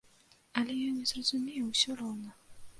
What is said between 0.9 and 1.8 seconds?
не зразумее